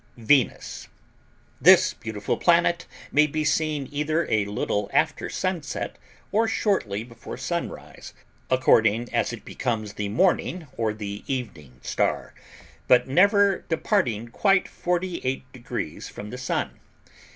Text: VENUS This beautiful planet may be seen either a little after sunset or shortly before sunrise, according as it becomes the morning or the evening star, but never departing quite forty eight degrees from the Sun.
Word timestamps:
VENUS 0.17 0.87
This 1.61 1.93
beautiful 1.93 2.35
planet 2.35 2.87
may 3.11 3.27
be 3.27 3.43
seen 3.43 3.87
either 3.91 4.25
a 4.31 4.45
little 4.45 4.89
after 4.91 5.29
sunset 5.29 5.95
or 6.31 6.47
shortly 6.47 7.03
before 7.03 7.37
sunrise, 7.37 8.15
according 8.49 9.13
as 9.13 9.31
it 9.31 9.45
becomes 9.45 9.93
the 9.93 10.09
morning 10.09 10.65
or 10.75 10.91
the 10.91 11.23
evening 11.27 11.79
star, 11.83 12.33
but 12.87 13.07
never 13.07 13.59
departing 13.69 14.29
quite 14.29 14.67
forty 14.67 15.19
eight 15.23 15.43
degrees 15.53 16.09
from 16.09 16.31
the 16.31 16.37
Sun. 16.39 16.79